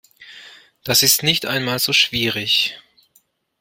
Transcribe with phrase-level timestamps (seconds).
[0.83, 2.75] Das ist nicht einmal so schwierig.